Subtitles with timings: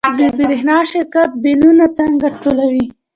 [0.17, 2.85] د برښنا شرکت بیلونه څنګه ټولوي؟